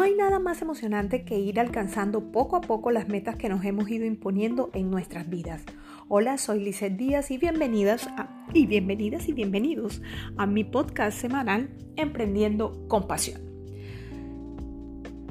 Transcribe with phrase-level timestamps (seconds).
[0.00, 3.62] No hay nada más emocionante que ir alcanzando poco a poco las metas que nos
[3.66, 5.62] hemos ido imponiendo en nuestras vidas.
[6.08, 8.08] Hola, soy Lizeth Díaz y bienvenidas
[8.54, 10.00] y bienvenidas y bienvenidos
[10.38, 13.42] a mi podcast semanal Emprendiendo con Pasión.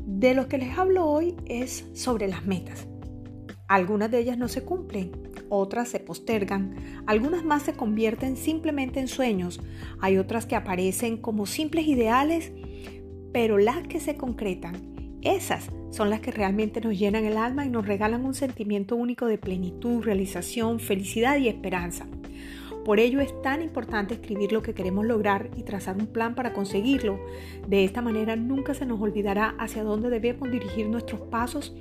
[0.05, 2.85] De lo que les hablo hoy es sobre las metas.
[3.67, 5.11] Algunas de ellas no se cumplen,
[5.49, 6.75] otras se postergan,
[7.07, 9.59] algunas más se convierten simplemente en sueños,
[9.99, 12.51] hay otras que aparecen como simples ideales
[13.33, 14.75] pero las que se concretan,
[15.21, 19.25] esas son las que realmente nos llenan el alma y nos regalan un sentimiento único
[19.25, 22.07] de plenitud, realización, felicidad y esperanza.
[22.85, 26.53] Por ello es tan importante escribir lo que queremos lograr y trazar un plan para
[26.53, 27.19] conseguirlo.
[27.67, 31.75] De esta manera nunca se nos olvidará hacia dónde debemos dirigir nuestros pasos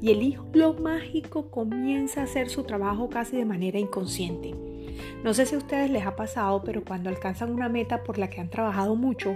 [0.00, 4.54] y el hilo mágico comienza a hacer su trabajo casi de manera inconsciente.
[5.24, 8.28] No sé si a ustedes les ha pasado, pero cuando alcanzan una meta por la
[8.28, 9.34] que han trabajado mucho,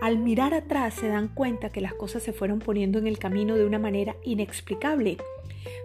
[0.00, 3.54] al mirar atrás se dan cuenta que las cosas se fueron poniendo en el camino
[3.54, 5.18] de una manera inexplicable.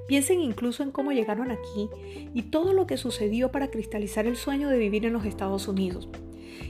[0.08, 1.90] Piensen incluso en cómo llegaron aquí
[2.34, 6.08] y todo lo que sucedió para cristalizar el sueño de vivir en los Estados Unidos.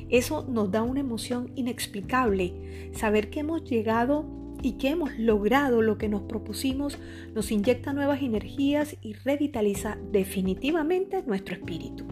[0.10, 2.90] Eso nos da una emoción inexplicable.
[2.96, 4.26] Saber que hemos llegado
[4.64, 6.98] y que hemos logrado lo que nos propusimos
[7.36, 12.06] nos inyecta nuevas energías y revitaliza definitivamente nuestro espíritu.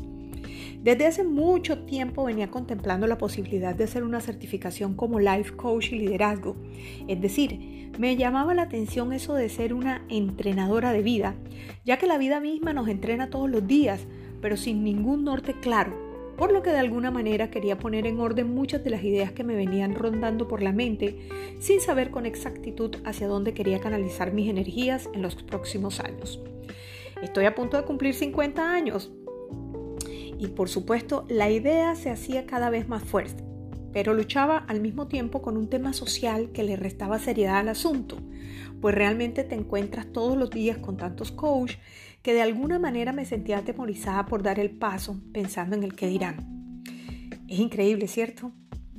[0.81, 5.91] Desde hace mucho tiempo venía contemplando la posibilidad de hacer una certificación como Life Coach
[5.91, 6.55] y Liderazgo.
[7.09, 11.35] Es decir, me llamaba la atención eso de ser una entrenadora de vida,
[11.83, 14.07] ya que la vida misma nos entrena todos los días,
[14.41, 15.93] pero sin ningún norte claro,
[16.37, 19.43] por lo que de alguna manera quería poner en orden muchas de las ideas que
[19.43, 21.27] me venían rondando por la mente,
[21.59, 26.41] sin saber con exactitud hacia dónde quería canalizar mis energías en los próximos años.
[27.21, 29.11] Estoy a punto de cumplir 50 años,
[30.39, 33.43] y por supuesto la idea se hacía cada vez más fuerte,
[33.91, 38.17] pero luchaba al mismo tiempo con un tema social que le restaba seriedad al asunto,
[38.79, 41.75] pues realmente te encuentras todos los días con tantos coach
[42.23, 46.07] que de alguna manera me sentía atemorizada por dar el paso pensando en el que
[46.07, 46.83] dirán.
[47.47, 48.53] Es increíble, ¿cierto?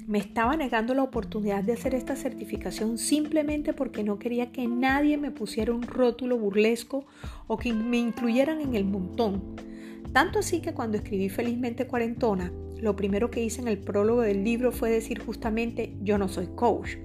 [0.07, 5.17] Me estaba negando la oportunidad de hacer esta certificación simplemente porque no quería que nadie
[5.17, 7.07] me pusiera un rótulo burlesco
[7.47, 9.70] o que me incluyeran en el montón
[10.13, 14.43] tanto así que cuando escribí Felizmente Cuarentona, lo primero que hice en el prólogo del
[14.43, 16.97] libro fue decir justamente yo no soy coach.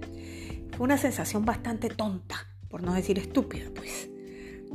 [0.75, 2.35] Fue una sensación bastante tonta,
[2.69, 4.09] por no decir estúpida, pues.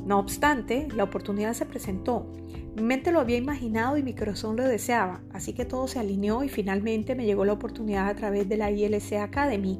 [0.04, 2.32] No obstante, la oportunidad se presentó.
[2.76, 6.44] Mi mente lo había imaginado y mi corazón lo deseaba, así que todo se alineó
[6.44, 9.78] y finalmente me llegó la oportunidad a través de la ILC Academy.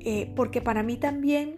[0.00, 1.56] Eh, porque para mí también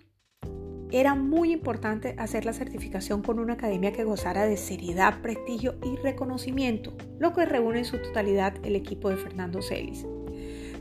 [1.01, 5.97] era muy importante hacer la certificación con una academia que gozara de seriedad, prestigio y
[5.97, 10.07] reconocimiento, lo que reúne en su totalidad el equipo de Fernando Celis.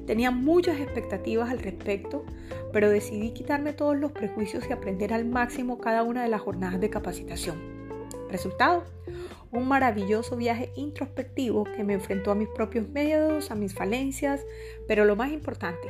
[0.05, 2.25] Tenía muchas expectativas al respecto,
[2.71, 6.79] pero decidí quitarme todos los prejuicios y aprender al máximo cada una de las jornadas
[6.79, 7.57] de capacitación.
[8.29, 8.83] Resultado,
[9.51, 14.45] un maravilloso viaje introspectivo que me enfrentó a mis propios medios, a mis falencias,
[14.87, 15.87] pero lo más importante,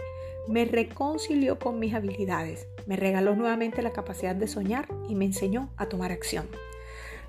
[0.47, 5.69] me reconcilió con mis habilidades, me regaló nuevamente la capacidad de soñar y me enseñó
[5.77, 6.47] a tomar acción.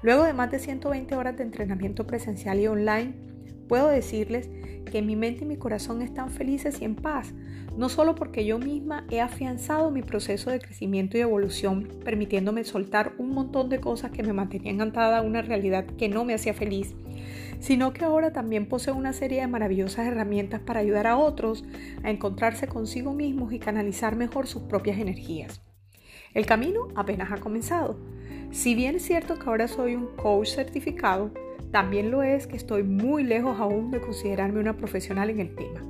[0.03, 3.15] Luego de más de 120 horas de entrenamiento presencial y online,
[3.69, 4.49] puedo decirles
[4.91, 7.35] que mi mente y mi corazón están felices y en paz,
[7.77, 13.13] no solo porque yo misma he afianzado mi proceso de crecimiento y evolución, permitiéndome soltar
[13.19, 16.55] un montón de cosas que me mantenían atada a una realidad que no me hacía
[16.55, 16.95] feliz,
[17.59, 21.65] sino que ahora también posee una serie de maravillosas herramientas para ayudar a otros
[22.03, 25.61] a encontrarse consigo mismos y canalizar mejor sus propias energías.
[26.35, 27.99] El camino apenas ha comenzado.
[28.51, 31.33] Si bien es cierto que ahora soy un coach certificado,
[31.71, 35.83] también lo es que estoy muy lejos aún de considerarme una profesional en el tema.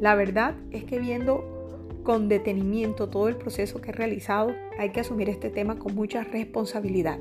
[0.00, 5.00] La verdad es que viendo con detenimiento todo el proceso que he realizado, hay que
[5.00, 7.18] asumir este tema con mucha responsabilidad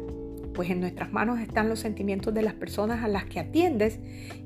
[0.56, 4.00] pues en nuestras manos están los sentimientos de las personas a las que atiendes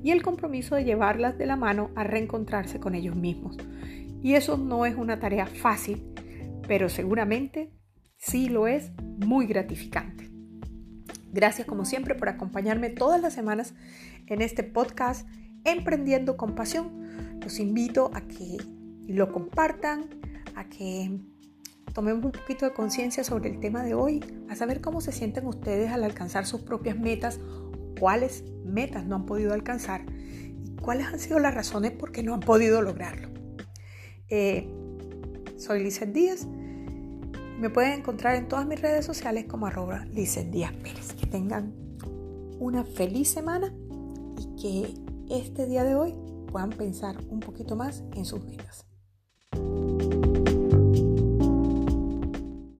[0.03, 3.57] y el compromiso de llevarlas de la mano a reencontrarse con ellos mismos.
[4.21, 6.03] Y eso no es una tarea fácil,
[6.67, 7.71] pero seguramente
[8.17, 10.28] sí lo es muy gratificante.
[11.31, 13.73] Gracias como siempre por acompañarme todas las semanas
[14.27, 15.27] en este podcast
[15.63, 17.39] Emprendiendo con Pasión.
[17.41, 18.57] Los invito a que
[19.07, 20.05] lo compartan,
[20.55, 21.19] a que
[21.93, 25.45] tomemos un poquito de conciencia sobre el tema de hoy, a saber cómo se sienten
[25.45, 27.39] ustedes al alcanzar sus propias metas,
[27.99, 30.05] cuáles metas no han podido alcanzar
[30.63, 33.29] y cuáles han sido las razones por qué no han podido lograrlo.
[34.29, 34.67] Eh,
[35.57, 36.47] soy Lizeth Díaz.
[37.59, 41.13] Me pueden encontrar en todas mis redes sociales como arroba Díaz Pérez.
[41.13, 41.73] Que tengan
[42.57, 43.73] una feliz semana
[44.37, 44.93] y que
[45.29, 46.15] este día de hoy
[46.49, 48.88] puedan pensar un poquito más en sus vidas.